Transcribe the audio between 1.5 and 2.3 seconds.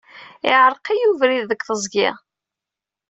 teẓgi.